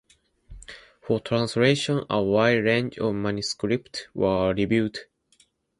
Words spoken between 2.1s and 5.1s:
wide range of manuscripts were reviewed.